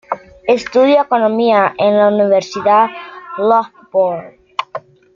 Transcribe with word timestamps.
Estudió 0.47 0.99
economía 1.03 1.75
en 1.77 1.95
la 1.95 2.07
Universidad 2.07 2.87
de 2.89 3.43
Loughborough. 3.43 4.35